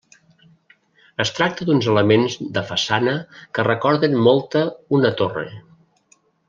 [1.25, 3.15] Es tracta d'uns elements de façana
[3.59, 4.67] que recorden molta
[5.01, 5.51] una torre.